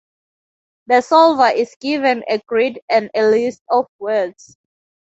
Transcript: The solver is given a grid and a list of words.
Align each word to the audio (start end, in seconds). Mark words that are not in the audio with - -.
The 0.87 1.01
solver 1.01 1.49
is 1.55 1.75
given 1.79 2.23
a 2.27 2.39
grid 2.47 2.79
and 2.89 3.11
a 3.13 3.21
list 3.21 3.61
of 3.69 3.85
words. 3.99 4.57